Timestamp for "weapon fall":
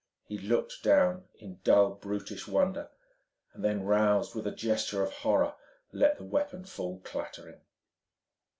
6.25-6.99